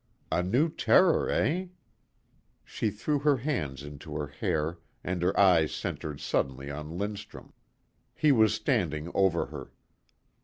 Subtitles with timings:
[0.31, 1.67] A new terror, eh?"
[2.65, 7.53] She threw her hands into her hair and her eyes centered suddenly on Lindstrum.
[8.15, 9.71] He was standing over her.